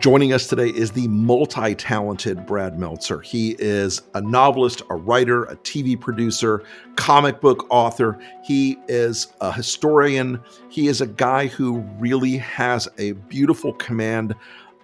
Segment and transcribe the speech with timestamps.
[0.00, 3.20] Joining us today is the multi talented Brad Meltzer.
[3.20, 6.62] He is a novelist, a writer, a TV producer,
[6.96, 8.18] comic book author.
[8.42, 10.40] He is a historian.
[10.70, 14.34] He is a guy who really has a beautiful command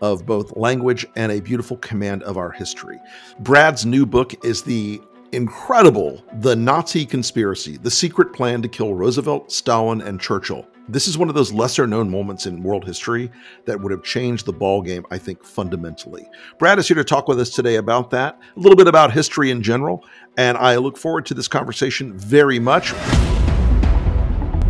[0.03, 3.01] of both language and a beautiful command of our history.
[3.41, 5.01] Brad's new book is the
[5.33, 10.67] incredible The Nazi Conspiracy The Secret Plan to Kill Roosevelt, Stalin, and Churchill.
[10.89, 13.31] This is one of those lesser known moments in world history
[13.65, 16.29] that would have changed the ball game, I think, fundamentally.
[16.61, 19.51] Brad is here to talk with us today about that, a little bit about history
[19.51, 20.05] in general,
[20.37, 22.93] and I look forward to this conversation very much.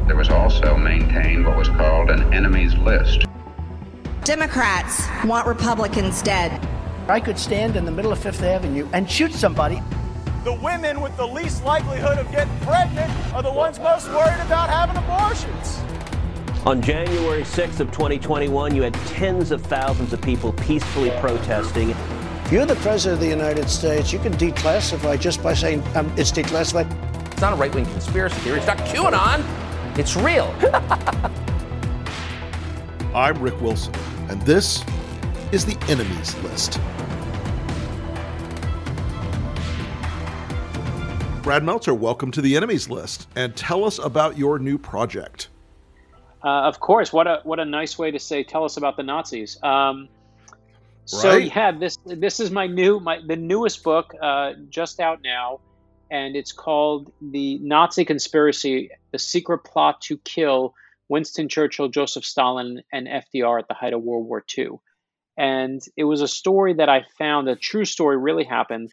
[0.06, 3.26] There was also maintained what was called an enemies list.
[4.24, 6.66] Democrats want Republicans dead.
[7.08, 9.82] I could stand in the middle of Fifth Avenue and shoot somebody.
[10.46, 14.70] The women with the least likelihood of getting pregnant are the ones most worried about
[14.70, 15.80] having abortions.
[16.64, 21.90] On January 6th of 2021, you had tens of thousands of people peacefully protesting.
[21.90, 26.06] If you're the president of the United States, you can declassify just by saying um,
[26.16, 26.88] it's declassified.
[27.32, 28.58] It's not a right wing conspiracy theory.
[28.58, 29.42] It's not QAnon.
[29.98, 30.54] It's real.
[33.16, 33.96] I'm Rick Wilson,
[34.28, 34.84] and this
[35.50, 36.78] is the Enemies List.
[41.46, 45.46] Brad Meltzer, welcome to the Enemies List, and tell us about your new project.
[46.42, 47.12] Uh, of course.
[47.12, 48.42] What a what a nice way to say.
[48.42, 49.56] Tell us about the Nazis.
[49.62, 50.08] Um,
[51.04, 51.46] so Right.
[51.54, 55.60] yeah, this this is my new my the newest book, uh, just out now,
[56.10, 60.74] and it's called "The Nazi Conspiracy: The Secret Plot to Kill
[61.08, 64.80] Winston Churchill, Joseph Stalin, and FDR at the height of World War II."
[65.38, 68.90] And it was a story that I found, a true story, really happened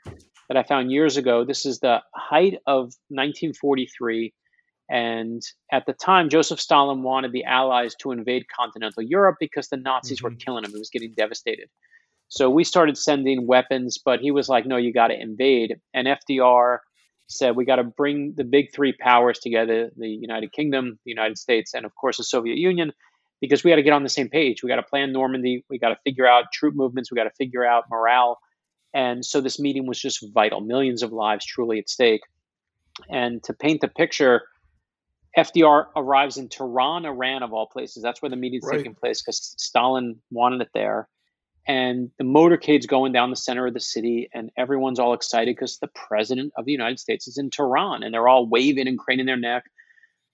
[0.49, 1.45] that I found years ago.
[1.45, 4.33] This is the height of 1943.
[4.89, 5.41] And
[5.72, 10.22] at the time, Joseph Stalin wanted the Allies to invade continental Europe because the Nazis
[10.22, 10.38] were mm-hmm.
[10.38, 10.72] killing him.
[10.72, 11.69] He was getting devastated.
[12.27, 15.75] So we started sending weapons, but he was like, no, you got to invade.
[15.94, 16.79] And FDR
[17.28, 21.38] said, we got to bring the big three powers together the United Kingdom, the United
[21.38, 22.91] States, and of course the Soviet Union,
[23.39, 24.63] because we got to get on the same page.
[24.63, 25.63] We got to plan Normandy.
[25.69, 27.12] We got to figure out troop movements.
[27.12, 28.39] We got to figure out morale.
[28.94, 30.62] And so this meeting was just vital.
[30.62, 32.22] Millions of lives truly at stake.
[33.09, 34.44] And to paint the picture,
[35.38, 38.04] FDR arrives in Tehran, Iran, of all places.
[38.04, 38.78] That's where the meeting's Right.
[38.78, 41.09] taking place because Stalin wanted it there.
[41.66, 45.80] And the motorcade's going down the center of the city, and everyone's all excited because
[45.80, 49.25] the president of the United States is in Tehran, and they're all waving and craning
[49.25, 49.64] their neck.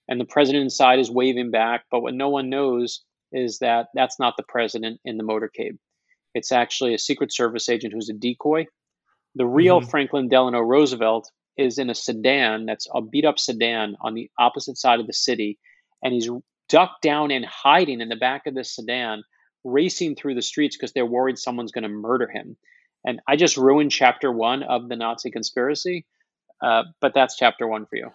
[0.07, 1.85] And the president inside is waving back.
[1.91, 5.77] But what no one knows is that that's not the president in the motorcade.
[6.33, 8.65] It's actually a Secret Service agent who's a decoy.
[9.35, 14.13] The real Franklin Delano Roosevelt is in a sedan that's a beat up sedan on
[14.13, 15.59] the opposite side of the city.
[16.01, 16.29] And he's
[16.69, 19.23] ducked down and hiding in the back of this sedan,
[19.63, 22.55] racing through the streets because they're worried someone's going to murder him.
[23.05, 26.05] And I just ruined chapter one of the Nazi conspiracy,
[26.61, 28.11] uh, but that's chapter one for you.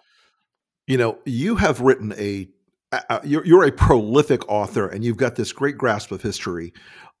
[0.87, 2.47] You know, you have written a,
[2.91, 6.73] uh, you're, you're a prolific author and you've got this great grasp of history.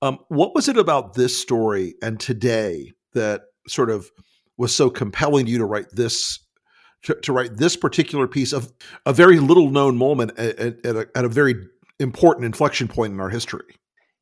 [0.05, 4.11] Um, what was it about this story and today that sort of
[4.55, 6.39] was so compelling to you to write this?
[7.03, 8.73] To, to write this particular piece of
[9.05, 11.53] a very little known moment at, at, a, at a very
[11.99, 13.75] important inflection point in our history.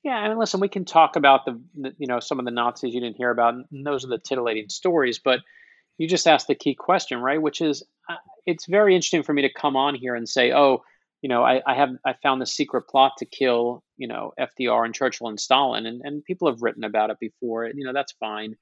[0.04, 2.52] Yeah, I mean, listen, we can talk about the, the, you know, some of the
[2.52, 3.54] Nazis you didn't hear about.
[3.54, 5.40] And those are the titillating stories, but
[5.98, 7.42] you just asked the key question, right?
[7.42, 10.84] Which is, uh, it's very interesting for me to come on here and say, oh,
[11.22, 14.86] you know, I, I have I found the secret plot to kill, you know, FDR
[14.86, 17.66] and Churchill and Stalin, and and people have written about it before.
[17.68, 18.56] You know, that's fine.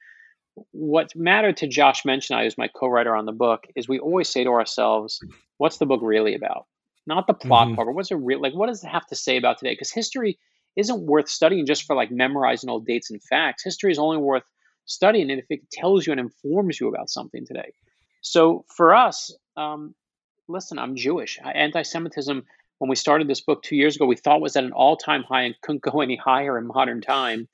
[0.72, 4.30] What mattered to Josh Mensch, I who's my co-writer on the book, is we always
[4.30, 5.24] say to ourselves,
[5.58, 6.66] what's the book really about?
[7.08, 7.76] Not the plot Mhm.
[7.76, 8.54] part, but what's it real like?
[8.54, 9.74] What does it have to say about today?
[9.74, 10.38] Because history
[10.76, 13.64] isn't worth studying just for like memorizing old dates and facts.
[13.64, 14.44] History is only worth
[14.86, 17.74] studying if it tells you and informs you about something today.
[18.22, 19.96] So for us, um,
[20.48, 21.40] listen, I'm Jewish.
[21.44, 22.46] Anti-Semitism,
[22.82, 25.44] when we started this book two years ago, we thought was at an all-time high
[25.44, 27.48] and couldn't go any higher in modern time.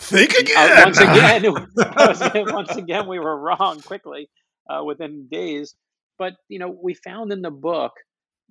[0.00, 0.84] Think Uh, again.
[0.84, 1.44] once again,
[2.54, 4.28] once again, we were wrong quickly
[4.68, 5.74] uh, within days.
[6.18, 7.92] But you know, we found in the book,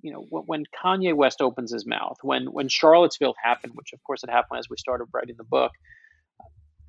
[0.02, 4.02] you know, when, when Kanye West opens his mouth, when when Charlottesville happened, which of
[4.02, 5.70] course it happened as we started writing the book,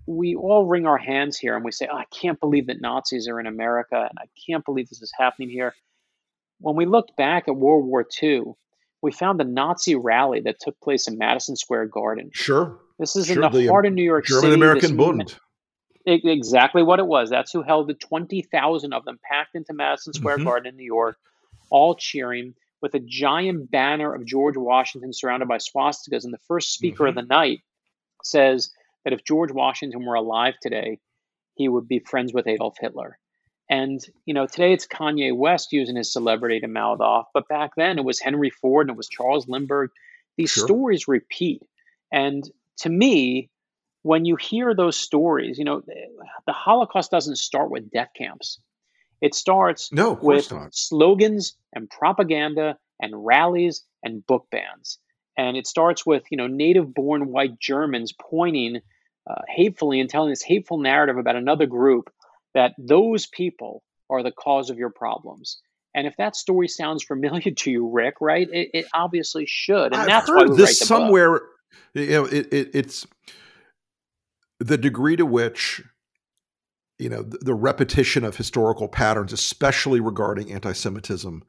[0.08, 3.28] we all wring our hands here and we say, oh, "I can't believe that Nazis
[3.28, 5.76] are in America, and I can't believe this is happening here."
[6.60, 8.54] When we looked back at World War II,
[9.02, 12.30] we found the Nazi rally that took place in Madison Square Garden.
[12.34, 12.80] Sure.
[12.98, 14.52] This is Sure, in the, the, heart of New York German City.
[14.54, 15.36] German American Bund.
[16.06, 17.30] Exactly what it was.
[17.30, 20.46] That's who held the 20,000 of them packed into Madison Square Mhm.
[20.46, 21.18] Garden in New York,
[21.70, 26.24] all cheering with a giant banner of George Washington surrounded by swastikas.
[26.24, 27.60] And the first speaker of the night
[28.24, 28.72] says
[29.04, 31.00] that if George Washington were alive today,
[31.56, 33.19] he would be friends with Adolf Hitler.
[33.70, 37.72] And you know, today it's Kanye West using his celebrity to mouth off, but back
[37.78, 39.92] then it was Henry Ford and it was Charles Lindbergh.
[40.38, 40.66] These sure.
[40.66, 41.62] stories repeat.
[42.12, 43.50] And to me,
[44.02, 45.82] when you hear those stories, you know,
[46.46, 48.60] the Holocaust doesn't start with death camps.
[49.22, 50.74] It starts no, with not.
[50.74, 54.98] slogans and propaganda and rallies and book bans.
[55.38, 58.78] And it starts with, you know, native born white Germans pointing
[59.30, 62.10] uh, hatefully and telling this hateful narrative about another group
[62.60, 65.62] that those people are the cause of your problems.
[65.96, 68.50] And if that story sounds familiar to you, Rick, right?
[68.52, 71.32] It, it obviously should, and I've that's why we this somewhere.
[71.32, 71.44] Book.
[71.94, 73.08] You know, it, it, it's
[74.60, 75.82] the degree to which
[76.98, 81.42] you know the, the, repetition of historical patterns, especially regarding anti-Semitism,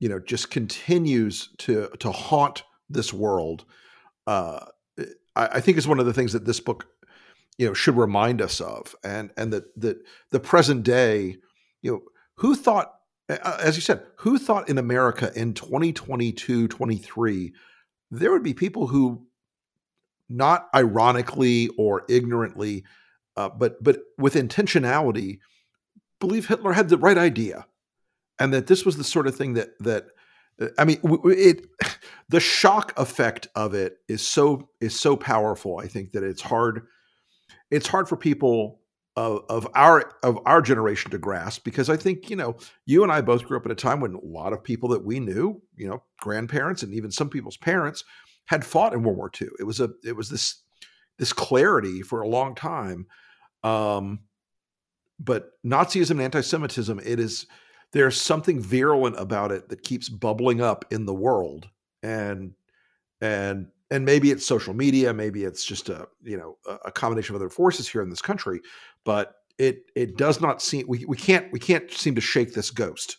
[0.00, 3.64] you know, just continues to to haunt this world.
[4.26, 4.66] Uh,
[5.36, 6.88] I, I think is one of the things that this book
[7.62, 9.96] you know should remind us of and and that that
[10.30, 11.36] the present day
[11.80, 12.02] you know
[12.38, 12.94] who thought
[13.28, 17.52] as you said who thought in america in 2022 23
[18.10, 19.24] there would be people who
[20.28, 22.82] not ironically or ignorantly
[23.36, 25.38] uh, but but with intentionality
[26.18, 27.64] believe hitler had the right idea
[28.40, 30.06] and that this was the sort of thing that that
[30.60, 31.64] uh, i mean it
[32.28, 36.88] the shock effect of it is so is so powerful i think that it's hard
[37.72, 38.78] it's hard for people
[39.16, 43.10] of, of our of our generation to grasp because I think you know you and
[43.10, 45.60] I both grew up at a time when a lot of people that we knew,
[45.76, 48.04] you know, grandparents and even some people's parents
[48.46, 49.48] had fought in World War II.
[49.58, 50.62] It was a it was this
[51.18, 53.06] this clarity for a long time.
[53.64, 54.20] Um,
[55.18, 57.46] but Nazism and anti-Semitism, it is
[57.92, 61.68] there's something virulent about it that keeps bubbling up in the world,
[62.02, 62.54] and
[63.20, 67.40] and and maybe it's social media maybe it's just a you know a combination of
[67.40, 68.60] other forces here in this country
[69.04, 72.70] but it it does not seem we, we can't we can't seem to shake this
[72.70, 73.18] ghost.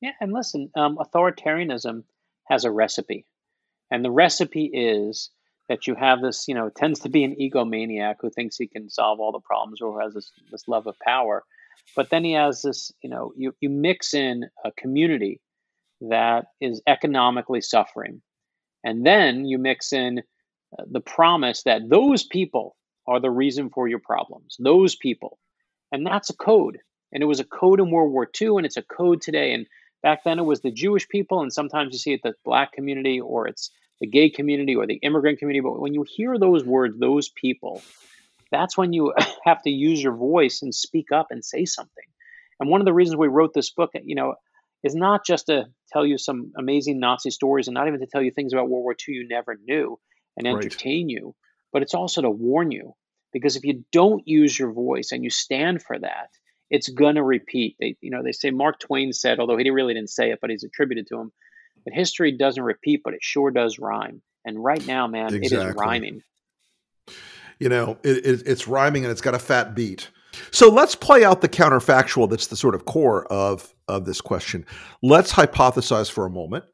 [0.00, 2.04] Yeah and listen um, authoritarianism
[2.48, 3.26] has a recipe
[3.90, 5.30] and the recipe is
[5.68, 8.88] that you have this you know tends to be an egomaniac who thinks he can
[8.88, 11.42] solve all the problems or has this this love of power
[11.96, 15.40] but then he has this you know you, you mix in a community
[16.00, 18.20] that is economically suffering
[18.84, 20.20] and then you mix in
[20.78, 22.76] uh, the promise that those people
[23.06, 25.38] are the reason for your problems, those people.
[25.90, 26.78] And that's a code.
[27.12, 29.52] And it was a code in World War II, and it's a code today.
[29.52, 29.66] And
[30.02, 33.20] back then it was the Jewish people, and sometimes you see it the black community,
[33.20, 33.70] or it's
[34.00, 35.60] the gay community, or the immigrant community.
[35.60, 37.82] But when you hear those words, those people,
[38.50, 39.14] that's when you
[39.44, 42.04] have to use your voice and speak up and say something.
[42.60, 44.34] And one of the reasons we wrote this book, you know,
[44.84, 48.22] is not just to tell you some amazing Nazi stories and not even to tell
[48.22, 49.98] you things about World War II you never knew
[50.36, 51.12] and entertain right.
[51.12, 51.34] you,
[51.72, 52.94] but it's also to warn you.
[53.32, 56.28] Because if you don't use your voice and you stand for that,
[56.70, 57.76] it's gonna repeat.
[57.80, 60.50] They, you know, they say Mark Twain said, although he really didn't say it, but
[60.50, 61.32] he's attributed to him,
[61.84, 64.22] that history doesn't repeat, but it sure does rhyme.
[64.44, 65.66] And right now, man, exactly.
[65.66, 66.22] it is rhyming.
[67.58, 70.10] You know, it, it, it's rhyming and it's got a fat beat.
[70.50, 74.66] So let's play out the counterfactual that's the sort of core of, of this question.
[75.02, 76.64] Let's hypothesize for a moment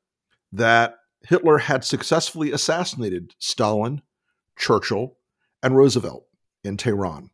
[0.52, 4.02] that Hitler had successfully assassinated Stalin,
[4.58, 5.16] Churchill,
[5.62, 6.24] and Roosevelt
[6.64, 7.30] in Tehran,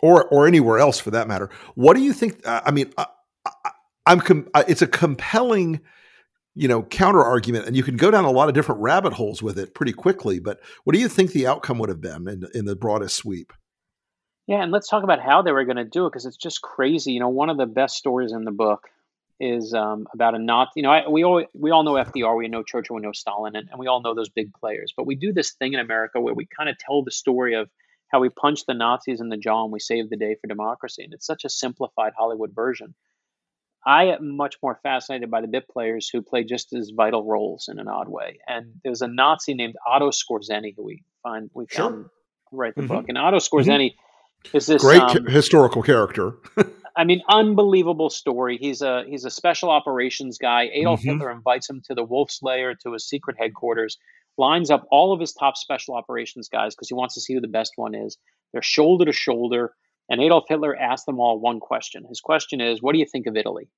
[0.00, 1.50] or or anywhere else for that matter.
[1.74, 2.46] What do you think?
[2.46, 3.06] Uh, I mean, uh,
[3.46, 3.70] uh,
[4.06, 5.80] I, am com- it's a compelling,
[6.54, 9.42] you know, counter argument, and you can go down a lot of different rabbit holes
[9.42, 10.38] with it pretty quickly.
[10.38, 13.52] But what do you think the outcome would have been in, in the broadest sweep?
[14.46, 16.60] Yeah, and let's talk about how they were going to do it because it's just
[16.60, 17.12] crazy.
[17.12, 18.88] You know, one of the best stories in the book
[19.40, 20.68] is um, about a not.
[20.76, 23.56] You know, I, we all we all know FDR, we know Churchill, we know Stalin,
[23.56, 24.92] and, and we all know those big players.
[24.94, 27.70] But we do this thing in America where we kind of tell the story of
[28.08, 31.04] how we punched the Nazis in the jaw and we saved the day for democracy,
[31.04, 32.94] and it's such a simplified Hollywood version.
[33.86, 37.68] I am much more fascinated by the bit players who play just as vital roles
[37.70, 38.38] in an odd way.
[38.46, 42.10] And there's a Nazi named Otto Skorzeny who we find we found sure.
[42.52, 42.94] write the mm-hmm.
[42.94, 43.38] book, and Otto.
[43.38, 43.92] Skorzeny.
[43.92, 44.00] Mm-hmm
[44.52, 46.34] is this great um, historical character?
[46.96, 48.56] I mean, unbelievable story.
[48.56, 50.68] He's a he's a special operations guy.
[50.72, 51.10] Adolf mm-hmm.
[51.10, 53.98] Hitler invites him to the Wolf's Lair, to his secret headquarters,
[54.38, 57.40] lines up all of his top special operations guys because he wants to see who
[57.40, 58.16] the best one is.
[58.52, 59.74] They're shoulder to shoulder,
[60.08, 62.04] and Adolf Hitler asks them all one question.
[62.08, 63.68] His question is, "What do you think of Italy?"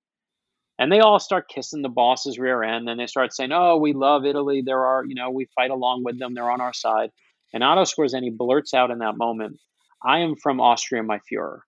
[0.78, 3.94] And they all start kissing the boss's rear end, and they start saying, "Oh, we
[3.94, 4.60] love Italy.
[4.60, 6.34] There are, you know, we fight along with them.
[6.34, 7.12] They're on our side."
[7.54, 9.58] And Otto Skorzeny blurts out in that moment,
[10.06, 11.60] I am from Austria, my Fuhrer.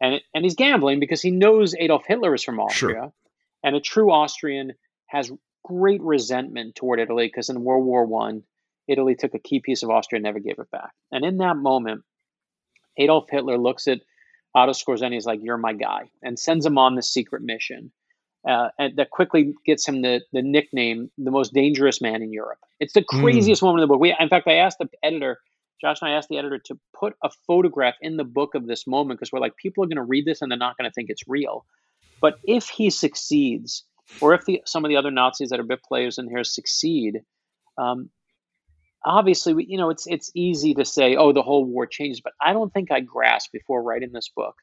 [0.00, 2.94] And, and he's gambling because he knows Adolf Hitler is from Austria.
[2.94, 3.12] Sure.
[3.62, 4.72] And a true Austrian
[5.06, 5.30] has
[5.64, 8.42] great resentment toward Italy because in World War One,
[8.88, 10.90] Italy took a key piece of Austria and never gave it back.
[11.10, 12.02] And in that moment,
[12.96, 14.00] Adolf Hitler looks at
[14.54, 17.92] Otto Skorzeny is like, "You're my guy," and sends him on the secret mission.
[18.48, 22.60] Uh, and that quickly gets him the, the nickname the most dangerous man in Europe.
[22.78, 23.22] It's the Hmm.
[23.22, 24.00] craziest moment in the book.
[24.00, 25.38] We, in fact, I asked the editor,
[25.80, 28.86] Josh and I asked the editor to put a photograph in the book of this
[28.86, 30.94] moment because we're like, people are going to read this and they're not going to
[30.94, 31.64] think it's real.
[32.20, 33.84] But if he succeeds,
[34.20, 37.20] or if the, some of the other Nazis that are bit players in here succeed,
[37.76, 38.08] um,
[39.04, 42.32] obviously, we, you know, it's it's easy to say, oh, the whole war changes, but
[42.40, 44.56] I don't think I grasped before writing this book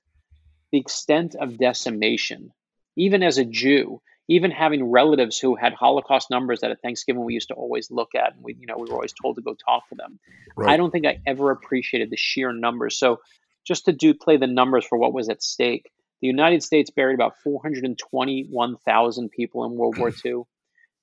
[0.74, 2.52] the extent of decimation,
[2.98, 7.34] even as a Jew, even having relatives who had Holocaust numbers that at Thanksgiving we
[7.34, 9.54] used to always look at, and we, you know, we were always told to go
[9.54, 10.20] talk to them.
[10.56, 10.74] Right.
[10.74, 12.98] I don't think I ever appreciated the sheer numbers.
[12.98, 13.20] So,
[13.66, 15.90] just to do play the numbers for what was at stake,
[16.22, 20.44] the United States buried about 421,000 people in World War II.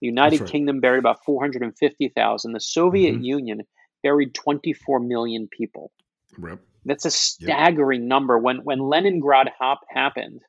[0.00, 0.50] The United right.
[0.50, 2.52] Kingdom buried about 450,000.
[2.52, 3.24] The Soviet Mhm.
[3.24, 3.62] Union
[4.02, 5.92] buried 24 million people.
[6.42, 6.60] Yep.
[6.86, 8.38] That's a staggering number.
[8.38, 10.40] When when Leningrad hop happened,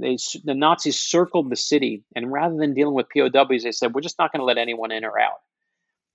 [0.00, 4.00] they the Nazis circled the city, and rather than dealing with POWs, they said, "We're
[4.00, 5.40] just not going to let anyone in or out."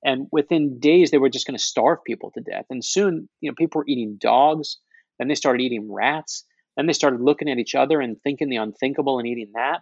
[0.04, 2.66] And within days, they were just going to starve people to death.
[2.70, 4.78] And soon, you know, people were eating dogs.
[5.18, 6.46] Then they started eating rats.
[6.78, 9.82] Then they started looking at each other and thinking the unthinkable and eating that.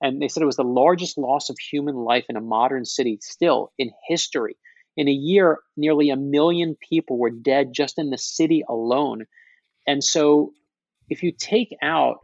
[0.00, 3.18] And they said it was the largest loss of human life in a modern city,
[3.20, 4.56] still in history.
[4.96, 9.26] In a year, nearly a million people were dead just in the city alone.
[9.86, 10.52] And so,
[11.10, 12.18] if you take out,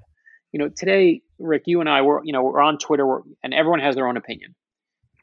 [0.52, 3.52] you know, today, Rick, you and I, we're, you know, we're on Twitter, we're, and
[3.52, 4.54] everyone has their own opinion.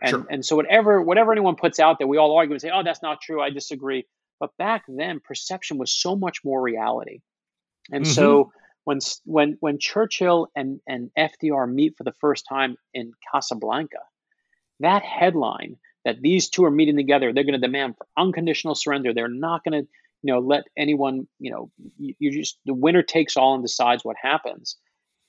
[0.02, 0.26] And, Sure.
[0.30, 3.02] and so whatever whatever anyone puts out there, we all argue and say, "Oh, that's
[3.02, 3.42] not true.
[3.42, 4.06] I disagree."
[4.40, 7.22] But back then, perception was so much more reality.
[7.92, 8.50] And so mm-hmm.
[8.84, 14.00] when when when Churchill and and FDR meet for the first time in Casablanca,
[14.82, 19.14] that headline that these two are meeting together, they're going to demand for unconditional surrender.
[19.14, 19.90] They're not going to
[20.22, 24.04] you know let anyone you know you, you just the winner takes all and decides
[24.04, 24.78] what happens.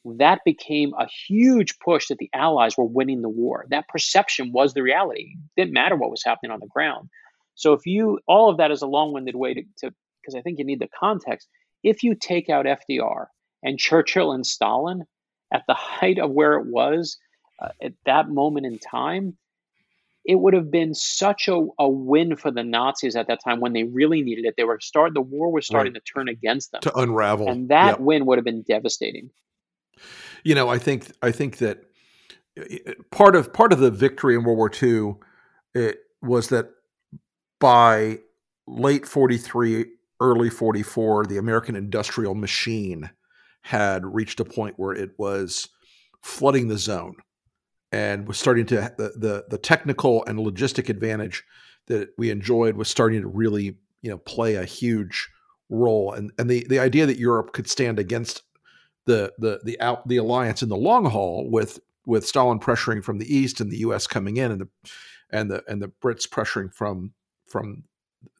[0.05, 3.65] That became a huge push that the Allies were winning the war.
[3.71, 5.35] That perception was the reality.
[5.57, 7.09] It didn't matter what was happening on the ground.
[7.55, 9.63] So if you all of that is a long-winded way to
[10.21, 11.49] because I think you need the context.
[11.83, 13.27] If you take out FDR
[13.63, 15.05] and Churchill and Stalin
[15.53, 17.19] at the height of where it was
[17.63, 19.37] uh, at that moment in time,
[20.25, 23.75] it would have been such a, a win for the Nazis at that time when
[23.75, 24.55] they really needed it.
[24.57, 26.03] They were start the war was starting Right.
[26.05, 27.47] to turn against them, To unravel.
[27.49, 28.01] and that Yep.
[28.01, 29.31] win would have been devastating.
[30.45, 31.85] You know, I think I think that
[32.59, 35.15] uh, part of part of the victory in World War II
[35.75, 36.71] it was that
[37.59, 38.19] by
[38.67, 39.87] late 43
[40.21, 43.11] early 44 the American industrial machine
[43.63, 45.69] had reached a point where it was
[46.23, 47.17] flooding the zone
[47.91, 51.45] and was starting to the the, the technical and logistic advantage
[51.87, 55.29] that we enjoyed was starting to really you know play a huge
[55.69, 56.13] role.
[56.13, 58.43] And and the the idea that Europe could stand against
[59.07, 63.19] the the the out the alliance in the long haul with with Stalin pressuring from
[63.19, 64.07] the east and the U.S.
[64.07, 64.69] coming in and the
[65.31, 67.13] and the and the Brits pressuring from
[67.47, 67.85] from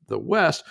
[0.09, 0.65] the west,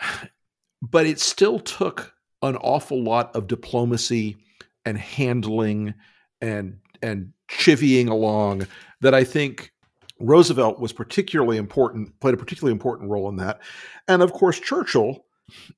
[0.82, 2.12] but it still took
[2.42, 4.36] an awful lot of diplomacy
[4.84, 5.94] and handling
[6.40, 8.66] and and chivying along
[9.00, 9.72] that I think
[10.20, 13.60] Roosevelt was particularly important played a particularly important role in that,
[14.06, 15.24] and of course Churchill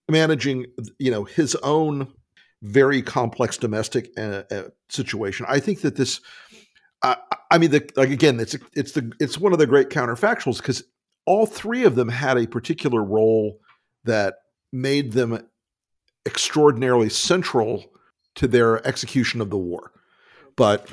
[0.09, 0.67] managing
[0.99, 2.12] you know his own
[2.62, 5.47] very complex domestic uh, uh, situation.
[5.49, 6.21] I think that this,
[7.02, 7.17] uh,
[7.50, 10.83] I mean, the, like again, it's it's the it's one of the great counterfactuals because
[11.26, 13.61] all three of them had a particular role
[14.05, 14.35] that
[14.73, 15.47] made them
[16.26, 17.85] extraordinarily central
[18.35, 19.93] to their execution of the war.
[20.57, 20.88] But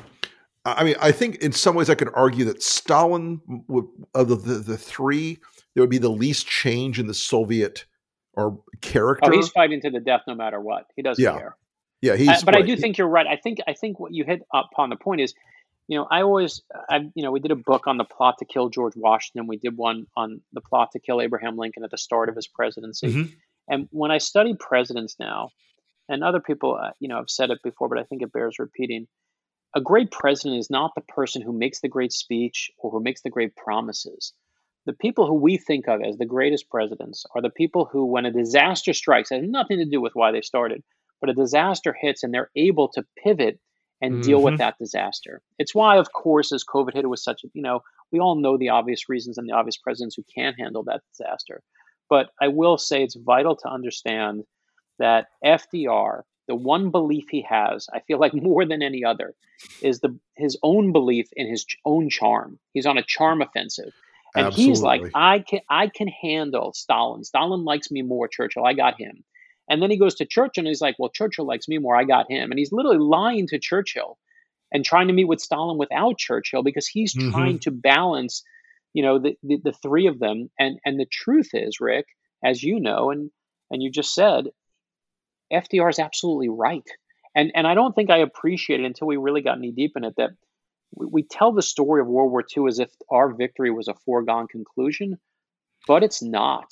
[0.66, 4.36] I mean, I think in some ways I could argue that Stalin would, of the,
[4.36, 5.40] the the three,
[5.74, 7.86] there would be the least change in the Soviet
[8.38, 9.30] or character.
[9.32, 10.86] Oh, he's fighting to the death no matter what.
[10.96, 11.38] He doesn't Yeah.
[11.38, 11.58] care.
[12.02, 13.26] yeah, he's Uh, but I do think you're right.
[13.28, 15.34] I think I think what you hit upon the point is,
[15.88, 18.46] you know, I always, I you know, we did a book on the plot to
[18.46, 19.48] kill George Washington.
[19.48, 22.48] We did one on the plot to kill Abraham Lincoln at the start of his
[22.48, 23.08] presidency.
[23.08, 23.34] Mhm.
[23.68, 25.50] And when I study presidents now,
[26.08, 28.60] and other people, uh, you know, have said it before, but I think it bears
[28.60, 29.08] repeating.
[29.76, 33.22] A great president is not the person who makes the great speech or who makes
[33.24, 34.34] the great promises.
[34.88, 38.26] The people who we think of as the greatest presidents are the people who, when
[38.26, 40.82] a disaster strikes, has nothing to do with why they started,
[41.20, 43.60] but a disaster hits and they're able to pivot
[44.02, 44.60] and deal with Mhm.
[44.60, 45.42] that disaster.
[45.60, 47.82] It's why, of course, as COVID hit, it was such a, you know,
[48.14, 51.62] we all know the obvious reasons and the obvious presidents who can handle that disaster.
[52.10, 54.46] But I will say it's vital to understand
[55.00, 59.36] that FDR, the one belief he has, I feel like more than any other,
[59.82, 62.58] is the his own belief in his own charm.
[62.74, 63.94] He's on a charm offensive.
[64.38, 67.24] And he's like, I can I can handle Stalin.
[67.24, 68.66] Stalin likes me more, Churchill.
[68.66, 69.24] I got him.
[69.70, 71.96] And then he goes to Churchill and he's like, well, Churchill likes me more.
[71.96, 72.52] I got him.
[72.52, 74.18] And he's literally lying to Churchill
[74.72, 77.32] and trying to meet with Stalin without Churchill because he's mm-hmm.
[77.32, 78.44] trying to balance,
[78.94, 80.50] you know, the, the, the three of them.
[80.60, 82.06] And and the truth is, Rick,
[82.44, 83.32] as you know, and
[83.70, 84.46] and you just said,
[85.52, 86.88] FDR is absolutely right.
[87.36, 90.16] And and I don't think I appreciated until we really got knee deep in it
[90.18, 90.32] that
[90.96, 93.94] we, we tell the story of World War II as if our victory was a
[93.94, 95.18] foregone conclusion,
[95.88, 96.68] but it's not.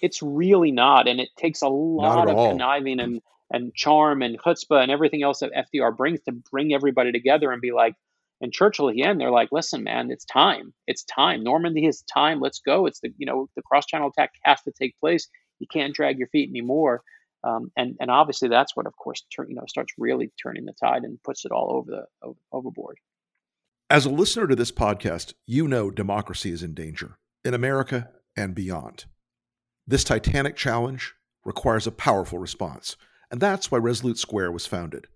[0.00, 2.50] It's really not, and it takes a lot of all.
[2.50, 3.20] conniving and
[3.52, 7.60] and charm and chutzpah and everything else that FDR brings to bring everybody together and
[7.60, 7.94] be like,
[8.40, 10.74] and Churchill at the end, they're like, listen, man, it's time.
[10.86, 11.44] It's time.
[11.44, 12.40] Normandy is time.
[12.40, 12.86] Let's go.
[12.86, 15.28] It's the you know the cross channel attack has to take place.
[15.60, 17.02] You can't drag your feet anymore.
[17.44, 20.72] Um, and and obviously that's what, of course, turn, you know starts really turning the
[20.72, 22.98] tide and puts it all over the over, overboard.
[23.94, 28.52] As a listener to this podcast, you know democracy is in danger in America and
[28.52, 29.04] beyond.
[29.86, 32.96] This titanic challenge requires a powerful response,
[33.30, 35.06] and that's why Resolute Square was founded.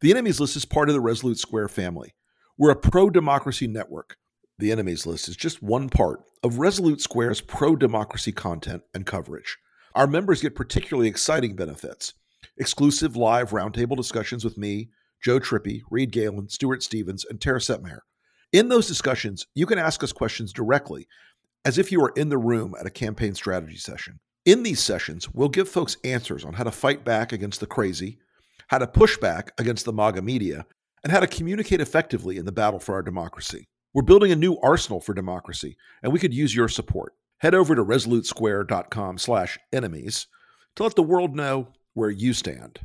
[0.00, 2.10] The Enemies List is part of the Resolute Square family.
[2.56, 4.16] We're a pro democracy network.
[4.58, 9.58] The Enemies List is just one part of Resolute Square's pro democracy content and coverage.
[9.94, 12.14] Our members get particularly exciting benefits
[12.56, 14.90] exclusive live roundtable discussions with me,
[15.22, 18.00] Joe Trippi, Reed Galen, Stuart Stevens, and Tara Setmeyer.
[18.52, 21.06] In those discussions, you can ask us questions directly,
[21.64, 24.20] as if you were in the room at a campaign strategy session.
[24.46, 28.18] In these sessions, we'll give folks answers on how to fight back against the crazy,
[28.68, 30.64] how to push back against the MAGA media,
[31.04, 33.68] and how to communicate effectively in the battle for our democracy.
[33.92, 37.12] We're building a new arsenal for democracy, and we could use your support.
[37.38, 40.26] Head over to resolutesquare.com slash enemies
[40.76, 42.80] to let the world know where you stand.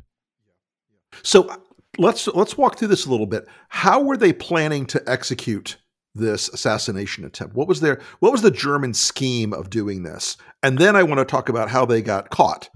[1.22, 1.62] So
[1.98, 3.46] let's let's walk through this a little bit.
[3.68, 5.76] How were they planning to execute
[6.14, 7.54] this assassination attempt?
[7.54, 10.36] What was their what was the German scheme of doing this?
[10.62, 12.68] And then I want to talk about how they got caught.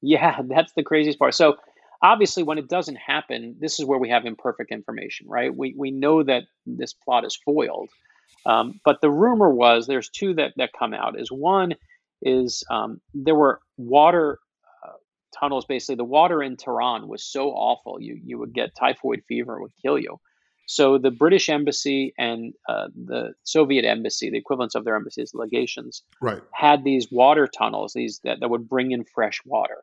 [0.00, 1.34] Yeah, that's the craziest part.
[1.34, 1.56] So
[2.02, 5.54] obviously when it doesn't happen, this is where we have imperfect information, right?
[5.54, 7.90] We we know that this plot is foiled.
[8.46, 11.18] Um, but the rumor was there's two that that come out.
[11.20, 11.74] Is one
[12.22, 14.38] is um, there were water
[15.38, 19.56] tunnels, basically the water in Tehran was so awful, you you would get typhoid fever,
[19.56, 20.20] it would kill you.
[20.66, 26.02] So the British embassy and uh, the Soviet embassy, the equivalents of their embassies, legations,
[26.22, 26.40] right.
[26.52, 29.78] had these water tunnels, these that, that would bring in fresh water.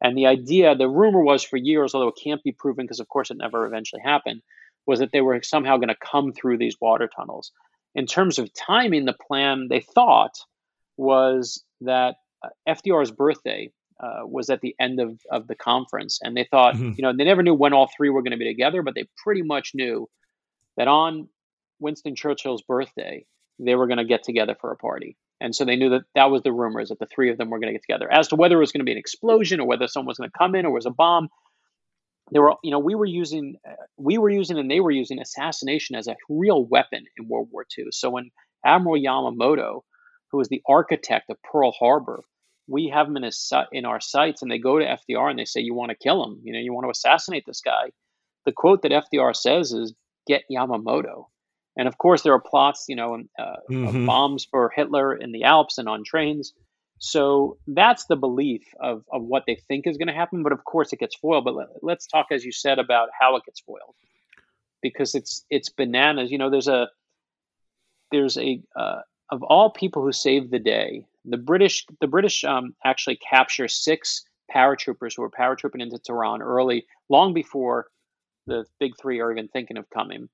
[0.00, 3.08] And the idea, the rumor was for years, although it can't be proven because of
[3.08, 4.40] course it never eventually happened,
[4.86, 7.52] was that they were somehow going to come through these water tunnels.
[7.94, 10.38] In terms of timing, the plan they thought
[10.96, 13.70] was that uh, FDR's birthday
[14.02, 16.20] uh, was at the end of, of the conference.
[16.22, 16.92] And they thought, mm-hmm.
[16.96, 19.08] you know, they never knew when all three were going to be together, but they
[19.22, 20.08] pretty much knew
[20.76, 21.28] that on
[21.80, 23.26] Winston Churchill's birthday,
[23.58, 25.16] they were going to get together for a party.
[25.40, 27.58] And so they knew that that was the rumors that the three of them were
[27.58, 28.10] going to get together.
[28.12, 30.30] As to whether it was going to be an explosion or whether someone was going
[30.30, 31.28] to come in or was a bomb,
[32.32, 35.18] they were, you know, we were using, uh, we were using, and they were using
[35.18, 37.86] assassination as a real weapon in World War II.
[37.90, 38.30] So when
[38.64, 39.80] Admiral Yamamoto,
[40.30, 42.20] who was the architect of Pearl Harbor,
[42.70, 45.44] we have them in, his, in our sights and they go to FDR and they
[45.44, 46.40] say, You want to kill him?
[46.42, 47.90] You know, you want to assassinate this guy.
[48.46, 49.92] The quote that FDR says is,
[50.26, 51.26] Get Yamamoto.
[51.76, 54.06] And of course, there are plots, you know, uh, mm-hmm.
[54.06, 56.52] bombs for Hitler in the Alps and on trains.
[56.98, 60.42] So that's the belief of, of what they think is going to happen.
[60.42, 61.44] But of course, it gets foiled.
[61.44, 63.94] But let, us talk, as you said, about how it gets foiled,
[64.82, 66.30] because it's it's bananas.
[66.30, 66.88] You know, there's a
[68.12, 72.74] there's a uh, of all people who saved the day, the British the British um,
[72.84, 77.86] actually capture six paratroopers who were paratrooping into Tehran early, long before
[78.46, 80.28] the big three are even thinking of coming.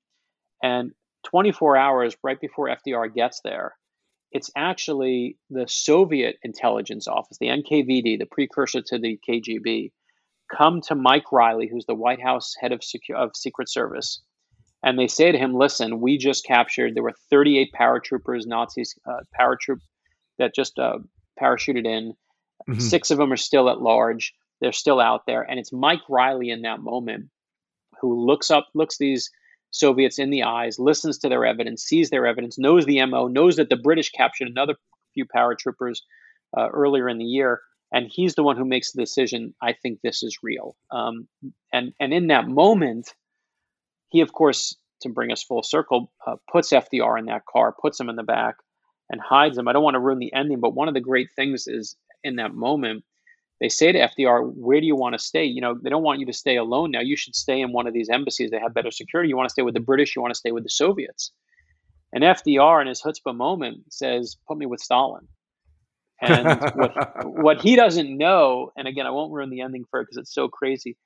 [0.63, 0.93] And
[1.25, 3.75] 24 hours right before FDR gets there,
[4.33, 9.93] it's actually the Soviet intelligence office, the NKVD, the precursor to the KGB,
[10.57, 14.23] come to Mike Reilly, who's the White House head of, Secu- of Secret Service,
[14.83, 16.95] and they say to him, "Listen, we just captured.
[16.95, 19.81] There were 38 paratroopers, Nazis, uh, paratroop
[20.39, 20.99] that just uh,
[21.41, 22.15] parachuted in.
[22.69, 22.81] Mm-hmm.
[22.81, 24.35] Six of them are still at large.
[24.61, 27.29] They're still out there, and it's Mike Reilly in that moment
[28.01, 29.31] who looks up, looks these
[29.71, 33.57] Soviets in the eyes, listens to their evidence, sees their evidence, knows the MO, knows
[33.57, 34.75] that the British captured another
[35.13, 35.99] few paratroopers
[36.57, 37.61] uh, earlier in the year,
[37.93, 39.55] and he's the one who makes the decision.
[39.61, 40.77] I think this is real.
[40.91, 41.29] Um,
[41.73, 43.13] and and in that moment,
[44.09, 48.01] he of course, to bring us full circle, uh, puts FDR in that car, puts
[48.01, 48.57] him in the back,
[49.11, 49.69] and hides him.
[49.69, 52.37] I don't want to ruin the ending, but one of the great things is in
[52.37, 53.05] that moment,
[53.61, 55.45] they say to FDR, Where do you want to stay?
[55.45, 57.01] You know, they don't want you to stay alone now.
[57.01, 59.29] You should stay in one of these embassies that have better security.
[59.29, 61.33] You want to stay with the British, you want to stay with the Soviets.
[62.13, 65.29] And FDR, in his chutzpah moment, says, Put me with Stalin.
[66.21, 70.05] And what, what he doesn't know, and again, I won't ruin the ending for it
[70.05, 70.97] because it's so crazy,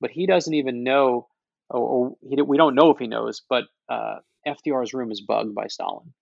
[0.00, 1.28] but he doesn't even know,
[1.70, 5.54] or, or he, we don't know if he knows, but uh, FDR's room is bugged
[5.54, 6.12] by Stalin.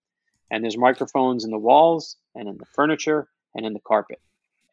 [0.50, 4.20] And there's microphones in the walls and in the furniture and in the carpet.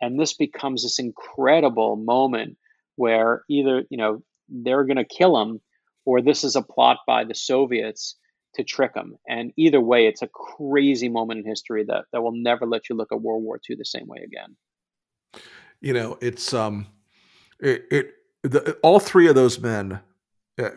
[0.01, 2.57] And this becomes this incredible moment
[2.95, 5.61] where either, you know, they're going to kill him
[6.05, 8.15] or this is a plot by the Soviets
[8.55, 9.15] to trick him.
[9.27, 12.95] And either way, it's a crazy moment in history that, that will never let you
[12.95, 14.55] look at World War II the same way again.
[15.81, 16.87] You know, it's um,
[17.59, 19.99] it, it the, all three of those men,
[20.57, 20.69] uh,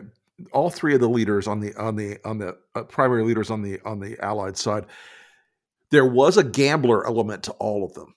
[0.51, 3.61] all three of the leaders on the on the on the uh, primary leaders on
[3.61, 4.85] the on the Allied side,
[5.91, 8.15] there was a gambler element to all of them.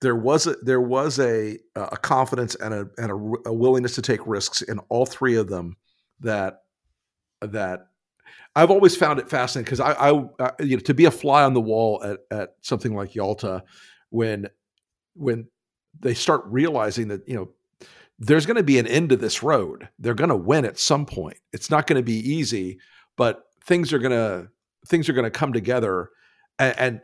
[0.00, 4.02] There was a there was a a confidence and a and a, a willingness to
[4.02, 5.76] take risks in all three of them
[6.20, 6.62] that
[7.40, 7.86] that
[8.56, 11.44] I've always found it fascinating because I, I, I, you know, to be a fly
[11.44, 13.62] on the wall at, at something like Yalta,
[14.10, 14.48] when,
[15.14, 15.46] when
[16.00, 17.50] they start realizing that you know
[18.20, 21.06] there's going to be an end to this road, they're going to win at some
[21.06, 21.38] point.
[21.52, 22.78] It's not going to be easy,
[23.16, 24.48] but things are going to
[24.86, 26.10] things are going to come together,
[26.58, 27.00] and, and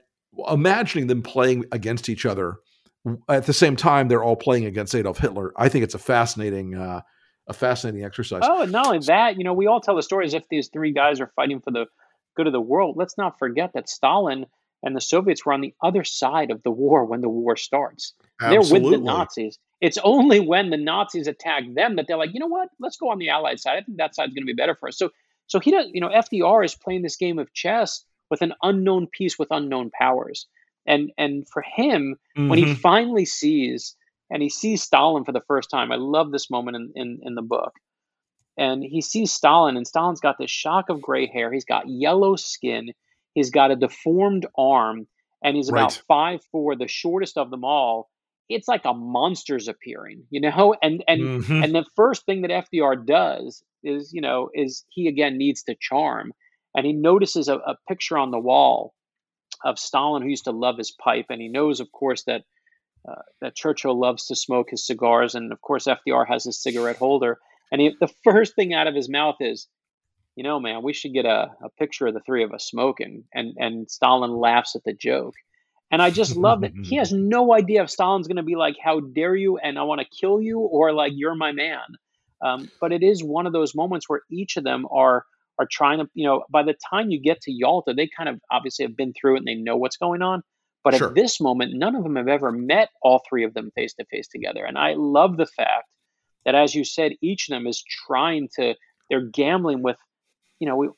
[0.49, 2.59] imagining them playing against each other
[3.29, 5.53] at the same time they're all playing against Adolf Hitler.
[5.57, 6.75] I think it's a fascinating.
[6.75, 7.01] Uh,
[7.49, 8.43] a fascinating exercise.
[8.45, 10.69] Oh, and not only that, you know, we all tell the story as if these
[10.69, 11.87] three guys are fighting for the
[12.37, 12.97] good of the world.
[12.99, 14.47] Let's not forget that Stalin
[14.83, 18.15] and the Soviets were on the other side of the war when the war starts.
[18.41, 18.81] Absolutely.
[18.81, 19.59] They're with the Nazis.
[19.81, 22.69] It's only when the Nazis attack them that they're like, you know what?
[22.81, 23.77] Let's go on the Allied side.
[23.77, 24.99] I think that side's going to be better for us.
[24.99, 25.11] So,
[25.47, 25.87] so he does.
[25.93, 29.91] You know, FDR is playing this game of chess with an unknown piece with unknown
[29.91, 30.47] powers,
[30.87, 32.49] and and for him, mm-hmm.
[32.49, 32.81] when he mm-hmm.
[32.81, 33.97] finally sees
[34.31, 35.93] and he sees Stalin for the first time.
[35.93, 37.73] I love this moment in, in, in the book.
[38.59, 41.53] And he sees Stalin, and Stalin's got this shock of gray hair.
[41.53, 42.93] He's got yellow skin.
[43.35, 45.07] He's got a deformed arm,
[45.45, 46.03] and he's about right.
[46.09, 48.09] five four, the shortest of them all.
[48.49, 50.75] It's like a monster's appearing, you know.
[50.83, 51.63] And and mm-hmm.
[51.63, 55.77] and the first thing that FDR does is, you know, is he again needs to
[55.81, 56.33] charm,
[56.75, 58.95] and he notices a, a picture on the wall
[59.65, 62.43] of Stalin who used to love his pipe, and he knows, of course, that
[63.09, 66.97] uh, that Churchill loves to smoke his cigars, and of course FDR has his cigarette
[66.97, 67.39] holder.
[67.71, 69.69] And he, the first thing out of his mouth is,
[70.35, 73.25] "You know, man, we should get a, a picture of the three of us smoking."
[73.33, 75.35] And and Stalin laughs at the joke.
[75.91, 78.77] And I just love that he has no idea if Stalin's going to be like,
[78.83, 81.85] "How dare you?" and "I want to kill you," or like, "You're my man."
[82.43, 85.25] Um, but it is one of those moments where each of them are
[85.59, 88.41] are trying to, you know, by the time you get to Yalta, they kind of
[88.51, 90.43] obviously have been through it and they know what's going on.
[90.85, 91.09] But sure.
[91.09, 94.05] at this moment, none of them have ever met all three of them face to
[94.05, 94.65] face together.
[94.65, 95.89] And I love the fact
[96.45, 98.75] that, as you said, each of them is trying to,
[99.11, 99.97] they're gambling with,
[100.61, 100.95] you know,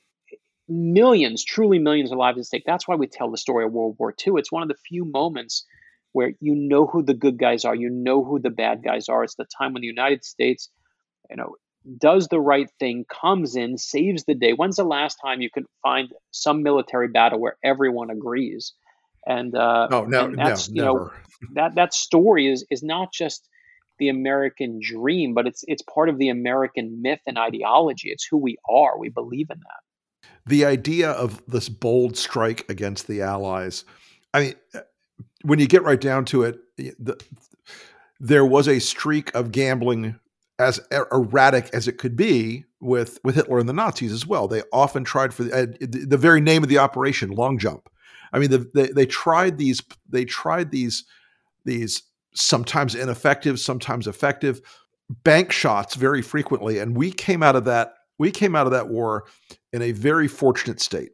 [0.69, 2.65] millions, truly millions of lives at stake.
[2.67, 4.35] That's why we tell the story of World War II.
[4.37, 5.65] It's one of the few moments
[6.13, 9.25] where you know who the good guys are, you know who the bad guys are.
[9.25, 10.71] It's the time when the United States,
[11.31, 11.55] you know,
[11.99, 14.53] does the right thing, comes in, saves the day.
[14.53, 18.75] When's the last time you can find some military battle where everyone agrees?
[19.27, 20.99] And uh, oh no, and that's no, you never.
[20.99, 21.11] know
[21.55, 23.49] that that story is is not just
[23.99, 28.11] the American dream, but it's it's part of the American myth and ideology.
[28.11, 28.99] It's who we are.
[28.99, 29.88] We believe in that.
[30.47, 33.85] The idea of this bold strike against the Allies.
[34.33, 34.55] I mean,
[35.43, 37.23] when you get right down to it, the,
[38.21, 40.19] there was a streak of gambling
[40.59, 44.49] as er, erratic as it could be with with Hitler and the Nazis as well.
[44.49, 47.89] They often tried for the, uh, the very name of the operation, long jump.
[48.33, 51.05] I mean, the, they they tried these they tried these
[51.65, 52.03] these
[52.35, 54.61] sometimes ineffective, sometimes effective
[55.25, 58.89] bank shots very frequently, and we came out of that we came out of that
[58.89, 59.25] war
[59.73, 61.13] in a very fortunate state.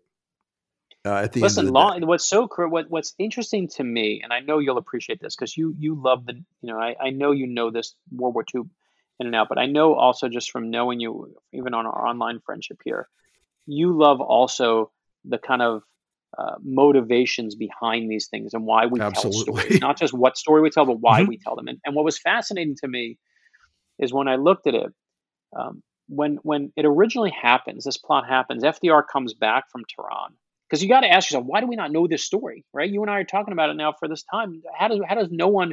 [1.07, 4.59] Uh, at the Listen, long, what's so what what's interesting to me, and I know
[4.59, 7.71] you'll appreciate this because you you love the you know I, I know you know
[7.71, 8.62] this World War II
[9.21, 12.40] in and out, but I know also just from knowing you, even on our online
[12.40, 13.09] friendship here,
[13.67, 14.93] you love also
[15.27, 15.83] the kind of
[16.38, 19.45] uh, motivations behind these things and why we Absolutely.
[19.45, 19.81] tell stories.
[19.81, 21.29] Not just what story we tell, but why mm-hmm.
[21.29, 21.69] we tell them.
[21.69, 23.19] And, and, what was fascinating to me
[24.01, 24.93] is when I looked at it,
[25.57, 28.62] um, when when it originally happens, this plot happens.
[28.62, 30.35] FDR comes back from Tehran
[30.69, 32.64] because you got to ask yourself, why do we not know this story?
[32.73, 32.90] Right?
[32.90, 34.62] You and I are talking about it now for this time.
[34.79, 35.73] How does how does no one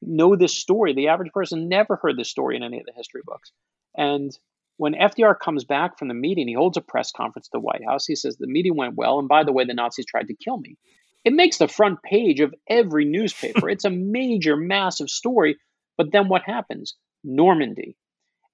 [0.00, 0.94] know this story?
[0.94, 3.52] The average person never heard this story in any of the history books,
[3.96, 4.36] and
[4.82, 7.84] when FDR comes back from the meeting, he holds a press conference at the White
[7.86, 8.06] House.
[8.06, 9.18] He says, The meeting went well.
[9.18, 10.76] And by the way, the Nazis tried to kill me.
[11.24, 13.68] It makes the front page of every newspaper.
[13.70, 15.56] it's a major, massive story.
[15.96, 16.96] But then what happens?
[17.22, 17.96] Normandy.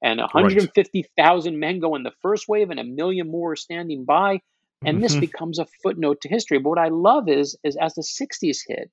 [0.00, 1.58] And 150,000 right.
[1.58, 4.40] men go in the first wave, and a million more are standing by.
[4.84, 5.02] And mm-hmm.
[5.02, 6.58] this becomes a footnote to history.
[6.58, 8.90] But what I love is, is as the 60s hit,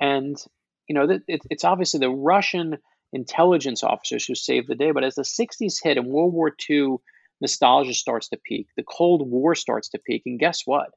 [0.00, 0.36] And
[0.88, 2.78] you know, it, it's obviously the Russian
[3.12, 4.90] intelligence officers who saved the day.
[4.90, 6.96] But as the 60s hit and World War II
[7.40, 10.90] nostalgia starts to peak, the Cold War starts to peak, and guess what?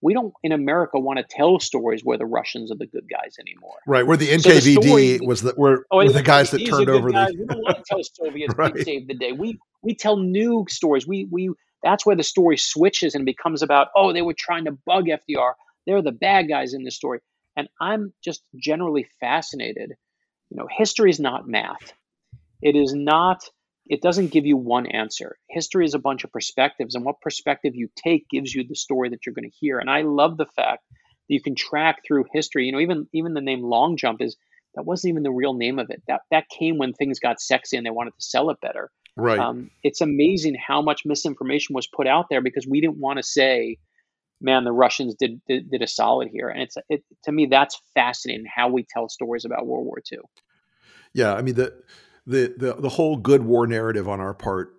[0.00, 3.36] We don't in America want to tell stories where the Russians are the good guys
[3.40, 3.78] anymore.
[3.86, 6.64] Right, where the NKVD so the story, was the were, oh, were the guys that
[6.66, 7.32] turned over guys.
[7.32, 7.38] the.
[7.40, 8.76] we don't want to tell Soviets right.
[8.78, 9.32] saved the day.
[9.32, 11.06] We we tell new stories.
[11.06, 11.50] We we
[11.82, 15.52] that's where the story switches and becomes about oh they were trying to bug FDR.
[15.86, 17.20] They're the bad guys in this story.
[17.56, 19.94] And I'm just generally fascinated.
[20.50, 21.92] You know, history is not math.
[22.62, 23.42] It is not,
[23.88, 25.36] it doesn't give you one answer.
[25.48, 29.08] History is a bunch of perspectives, and what perspective you take gives you the story
[29.10, 29.78] that you're going to hear.
[29.78, 32.66] And I love the fact that you can track through history.
[32.66, 34.36] You know, even even the name long jump is
[34.74, 36.02] that wasn't even the real name of it.
[36.06, 38.90] That that came when things got sexy and they wanted to sell it better.
[39.16, 39.38] Right.
[39.38, 43.22] Um, it's amazing how much misinformation was put out there because we didn't want to
[43.22, 43.78] say
[44.40, 46.48] man, the Russians did, did, did a solid here.
[46.48, 50.18] And it's it, to me that's fascinating how we tell stories about World War II.
[51.12, 51.72] Yeah, I mean the
[52.28, 54.74] the the the whole good war narrative on our part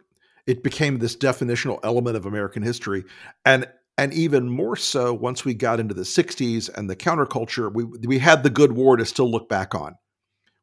[0.47, 3.03] it became this definitional element of American history,
[3.45, 7.83] and and even more so once we got into the '60s and the counterculture, we
[7.83, 9.95] we had the good war to still look back on.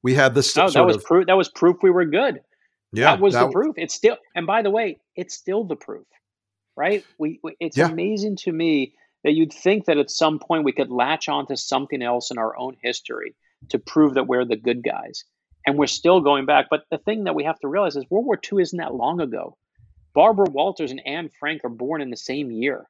[0.03, 0.57] We had this.
[0.57, 1.27] Oh, that was of, proof.
[1.27, 2.41] That was proof we were good.
[2.93, 3.75] Yeah, that was that, the proof.
[3.77, 6.07] It's still, and by the way, it's still the proof
[6.77, 7.05] right?
[7.19, 7.89] We, we it's yeah.
[7.89, 8.93] amazing to me
[9.25, 12.57] that you'd think that at some point we could latch onto something else in our
[12.57, 13.35] own history
[13.71, 15.25] to prove that we're the good guys.
[15.67, 16.67] And we're still going back.
[16.71, 19.21] But the thing that we have to realize is World War II isn't that long
[19.21, 19.57] ago.
[20.15, 22.87] Barbara Walters and Anne Frank are born in the same year.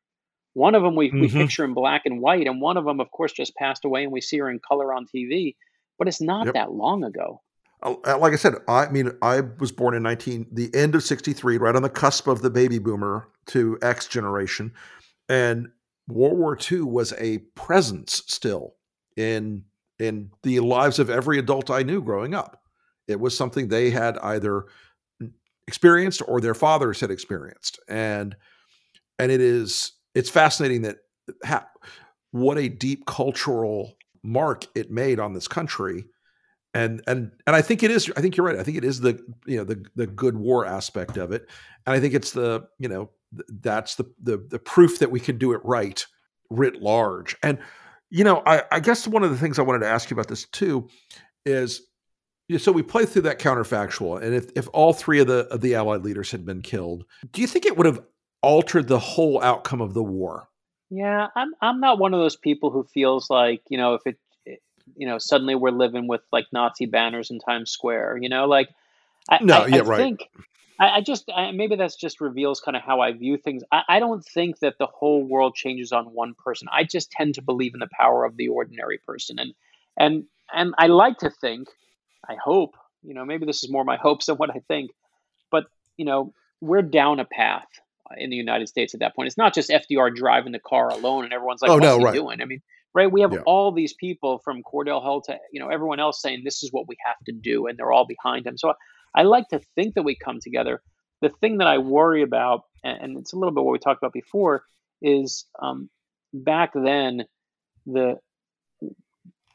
[0.53, 1.21] One of them we, mm-hmm.
[1.21, 4.05] we picture in black and white, and one of them, of course, just passed away,
[4.05, 5.57] and we see her in color on TV.
[5.99, 6.55] But it's not yep.
[6.55, 7.43] that long ago.
[7.83, 11.03] Uh, uh, like I said, I mean, I was born in 19, the end of
[11.03, 14.73] 63, right on the cusp of the baby boomer to X generation.
[15.29, 15.71] And
[16.09, 18.75] World War II was a presence still
[19.17, 19.65] in
[19.99, 22.63] in the lives of every adult I knew growing up.
[23.09, 24.65] It was something they had either
[25.67, 27.81] experienced or their fathers had experienced.
[27.89, 28.37] And
[29.19, 30.99] and it is it's fascinating that
[31.45, 31.67] ha,
[32.31, 36.05] what a deep cultural mark it made on this country
[36.77, 38.13] and and and I think it is.
[38.19, 38.59] I think you're right.
[38.59, 41.49] I think it is the you know the the good war aspect of it,
[41.87, 43.11] and I think it's the you know
[43.49, 46.05] that's the the the proof that we can do it right
[46.51, 47.35] writ large.
[47.43, 47.59] And
[48.11, 50.29] you know, I, I guess one of the things I wanted to ask you about
[50.29, 50.87] this too
[51.47, 51.81] is
[52.55, 55.61] know, so we play through that counterfactual, and if if all three of the of
[55.61, 58.03] the Allied leaders had been killed, do you think it would have
[58.43, 60.49] altered the whole outcome of the war?
[60.91, 64.19] Yeah, I'm I'm not one of those people who feels like you know if it
[64.95, 68.19] you know suddenly we're living with like Nazi banners in Times Square.
[68.23, 68.69] You know, like
[69.29, 69.99] I, no, I, yeah, I right.
[69.99, 70.29] think
[70.79, 73.63] I, I just I, maybe that's just reveals kind of how I view things.
[73.73, 76.69] I, I don't think that the whole world changes on one person.
[76.71, 79.55] I just tend to believe in the power of the ordinary person, and
[79.97, 81.69] and and I like to think,
[82.29, 84.91] I hope, you know, maybe this is more my hopes than what I think,
[85.51, 85.65] but
[85.97, 87.67] you know, we're down a path
[88.17, 89.27] in the United States at that point.
[89.27, 92.05] It's not just FDR driving the car alone and everyone's like, oh, "What's no, he
[92.05, 92.15] right.
[92.15, 92.63] doing?" I mean,
[92.95, 93.11] right?
[93.11, 93.41] We have yeah.
[93.47, 96.89] all these people from Cordell Hull to you know everyone else saying this is what
[96.89, 98.57] we have to do, and they're all behind him.
[98.57, 98.75] So
[99.15, 100.83] I like to think that we come together.
[101.23, 104.13] The thing that I worry about, and it's a little bit what we talked about
[104.13, 104.65] before,
[105.01, 105.89] is um,
[106.33, 107.25] back then
[107.87, 108.17] the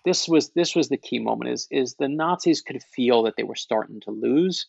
[0.06, 3.44] this was this was the key moment is is the Nazis could feel that they
[3.44, 4.68] were starting to lose.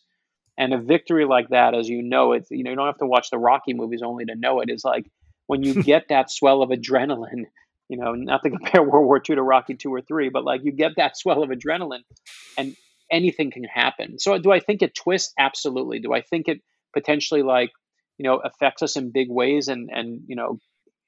[0.55, 3.07] And a victory like that, as you know, it's you know you don't have to
[3.07, 4.69] watch the Rocky movies only to know it.
[4.69, 5.09] Is like
[5.47, 7.45] when you get that swell of adrenaline
[7.89, 10.61] you know, not to compare World War II to Rocky two or three, but like
[10.63, 12.03] you get that swell of adrenaline,
[12.57, 12.75] and
[13.11, 14.19] anything can happen.
[14.19, 15.33] So, do I think it twists?
[15.37, 15.99] Absolutely.
[15.99, 16.61] Do I think it
[16.93, 17.71] potentially like
[18.17, 20.59] you know affects us in big ways, and and you know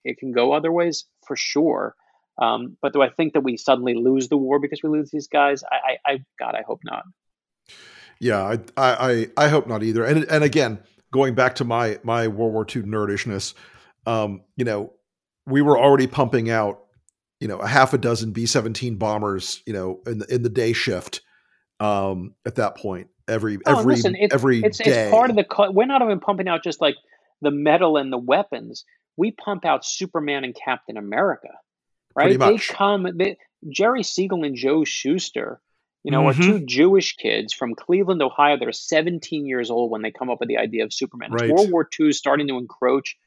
[0.03, 1.95] it can go other ways for sure.
[2.41, 5.27] Um, but do I think that we suddenly lose the war because we lose these
[5.27, 5.63] guys?
[5.63, 7.03] I, I, I God, I hope not.
[8.19, 10.03] Yeah, I, I, I hope not either.
[10.03, 10.79] And and again,
[11.11, 13.53] going back to my my World War II nerdishness,
[14.05, 14.93] um, you know,
[15.45, 16.83] we were already pumping out,
[17.39, 20.49] you know, a half a dozen B seventeen bombers, you know, in the in the
[20.49, 21.21] day shift.
[21.79, 25.05] Um, at that point, every oh, every listen, it's, every it's, day.
[25.05, 25.45] it's part of the.
[25.71, 26.95] We're not even pumping out just like
[27.41, 28.85] the metal and the weapons.
[29.17, 31.49] We pump out Superman and Captain America,
[32.15, 32.39] right?
[32.39, 33.07] They come.
[33.15, 33.37] They,
[33.69, 35.59] Jerry Siegel and Joe Shuster,
[36.03, 36.41] you know, mm-hmm.
[36.41, 38.57] are two Jewish kids from Cleveland, Ohio.
[38.57, 41.31] They're 17 years old when they come up with the idea of Superman.
[41.31, 41.49] Right.
[41.49, 43.17] World War II is starting to encroach.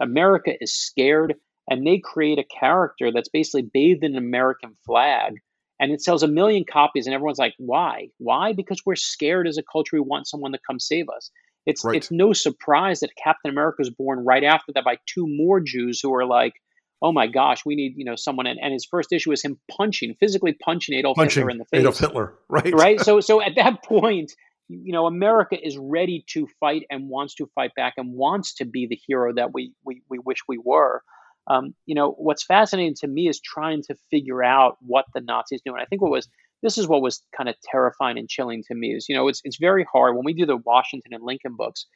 [0.00, 1.34] America is scared
[1.68, 5.34] and they create a character that's basically bathed in an American flag
[5.80, 9.58] and it sells a million copies and everyone's like why why because we're scared as
[9.58, 11.30] a culture we want someone to come save us
[11.66, 11.96] it's right.
[11.96, 16.00] it's no surprise that captain america was born right after that by two more jews
[16.00, 16.54] who are like
[17.02, 18.46] oh my gosh, we need you know someone.
[18.46, 21.64] And, and his first issue is him punching, physically punching Adolf Punching Hitler in the
[21.64, 21.80] face.
[21.80, 22.74] Adolf Hitler, right?
[22.74, 23.00] right.
[23.00, 24.32] So so at that point,
[24.68, 28.64] you know, America is ready to fight and wants to fight back and wants to
[28.64, 31.02] be the hero that we we, we wish we were.
[31.46, 35.60] Um, you know, what's fascinating to me is trying to figure out what the Nazis
[35.64, 35.72] do.
[35.74, 36.26] And I think what was
[36.62, 39.42] this is what was kind of terrifying and chilling to me is you know it's
[39.44, 41.86] it's very hard when we do the Washington and Lincoln books.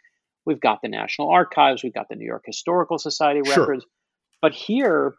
[0.45, 3.61] We've got the National Archives, we've got the New York Historical Society Sure.
[3.61, 3.85] records,
[4.41, 5.15] but here,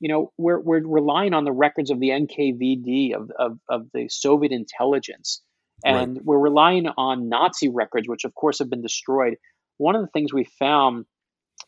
[0.00, 4.08] you know, we're we're relying on the records of the NKVD of of, of the
[4.08, 5.42] Soviet intelligence,
[5.84, 9.36] and we're relying on Nazi records, which of course have been destroyed.
[9.78, 11.06] One of the things we found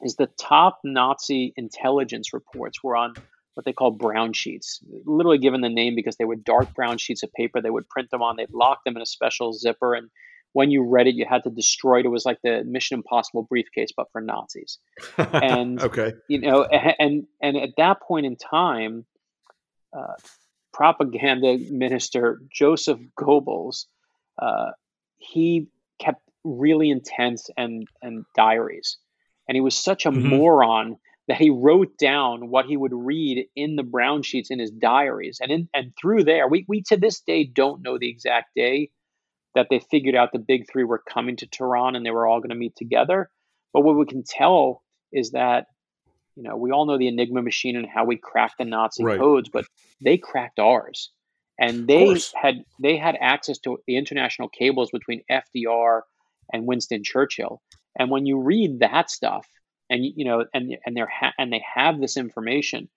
[0.02, 3.14] is the top Nazi intelligence reports were on
[3.54, 7.24] what they call brown sheets, literally given the name because they were dark brown sheets
[7.24, 7.60] of paper.
[7.60, 10.10] They would print them on, they'd lock them in a special zipper, and
[10.52, 12.06] when you read it, you had to destroy it.
[12.06, 14.78] It was like the Mission Impossible briefcase, but for Nazis.
[15.16, 16.14] And okay.
[16.28, 19.04] you know, and and at that point in time,
[19.96, 20.14] uh,
[20.72, 23.86] propaganda minister Joseph Goebbels,
[24.40, 24.70] uh,
[25.18, 28.96] he kept really intense and and diaries,
[29.48, 30.22] and he was such a Mhm.
[30.22, 34.70] moron that he wrote down what he would read in the brown sheets in his
[34.70, 38.54] diaries, and in and through there, we we to this day don't know the exact
[38.54, 38.90] day
[39.54, 42.40] that they figured out the big three were coming to Tehran and they were all
[42.40, 43.30] going to meet together.
[43.72, 44.82] But what we can tell
[45.12, 45.66] is that,
[46.36, 49.18] you know, we all know the Enigma machine and how we cracked the Nazi Right.
[49.18, 49.64] codes, but
[50.00, 51.10] they cracked ours.
[51.58, 56.02] And they had they had access to the international cables between FDR
[56.52, 57.60] and Winston Churchill.
[57.98, 59.44] And when you read that stuff,
[59.90, 62.88] and you know, and and they're ha- and they have this information,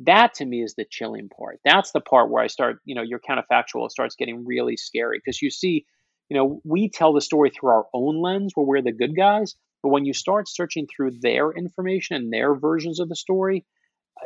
[0.00, 1.60] that to me is the chilling part.
[1.64, 5.40] That's the part where I start, you know, your counterfactual starts getting really scary because
[5.40, 5.86] you see,
[6.30, 9.56] you know, we tell the story through our own lens where we're the good guys,
[9.82, 13.66] but when you start searching through their information and their versions of the story,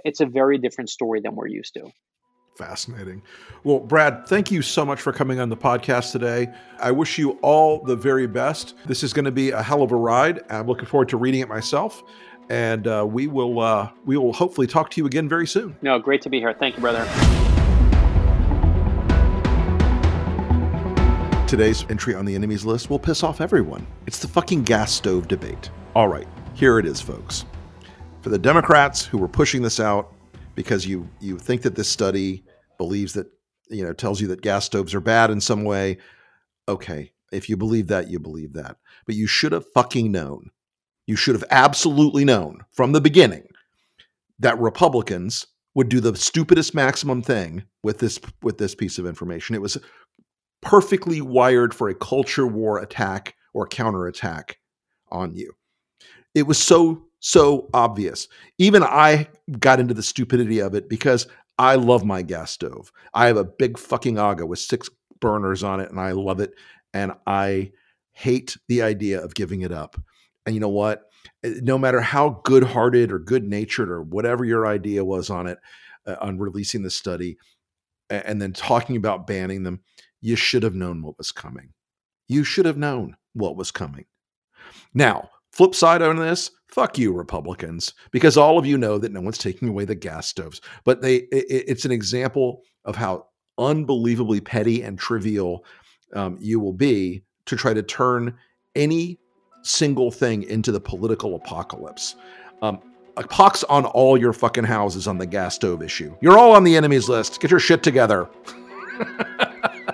[0.05, 1.91] it's a very different story than we're used to.
[2.59, 3.23] Fascinating.
[3.65, 6.53] Well, Brad, thank you so much for coming on the podcast today.
[6.79, 8.75] I wish you all the very best.
[8.87, 10.41] This is going to be a hell of a ride.
[10.51, 12.03] I'm looking forward to reading it myself,
[12.51, 15.77] and uh, we will uh, we will hopefully talk to you again very soon.
[15.83, 16.55] No, great to be here.
[16.55, 17.05] Thank you, brother.
[21.47, 23.87] Today's entry on the enemies list will piss off everyone.
[24.07, 25.71] It's the fucking gas stove debate.
[25.95, 27.45] All right, here it is, folks.
[28.23, 30.13] For the Democrats who were pushing this out
[30.55, 32.45] because you you think that this study
[32.79, 33.27] believes that
[33.69, 35.99] you know tells you that gas stoves are bad in some way,
[36.67, 38.79] okay, if you believe that, you believe that.
[39.05, 40.51] But you should have fucking known.
[41.07, 43.47] You should have absolutely known from the beginning
[44.39, 49.55] that Republicans would do the stupidest maximum thing with this with this piece of information.
[49.55, 49.77] It was
[50.65, 54.59] perfectly wired for a culture war attack or counterattack
[55.11, 55.53] on you.
[56.35, 58.29] It was so so obvious.
[58.59, 61.27] Even I got into the stupidity of it because
[61.59, 62.93] I love my gas stove.
[63.15, 66.53] I have a big fucking Aga with six burners on it and I love it
[66.93, 67.73] and I
[68.13, 69.97] hate the idea of giving it up.
[70.45, 71.05] And you know what?
[71.45, 75.59] Eh, No matter how good-hearted or good-natured or whatever your idea was on it
[76.07, 77.39] uh, on releasing the study
[78.11, 79.81] and then talking about banning them,
[80.25, 81.69] you should have known what was coming.
[82.29, 84.07] You should have known what was coming.
[84.95, 89.21] Now, flip side on this, fuck you, Republicans, because all of you know that no
[89.21, 90.61] one's taking away the gas stoves.
[90.85, 93.27] But they, i- i- it's an example of how
[93.59, 95.65] unbelievably petty and trivial
[96.15, 98.35] um, you will be to try to turn
[98.75, 99.19] any
[99.63, 102.17] single thing into the political apocalypse.
[102.63, 102.81] Um,
[103.17, 106.17] a pox on all your fucking houses on the gas stove issue.
[106.23, 107.41] You're all on the enemies list.
[107.41, 108.29] Get your shit together.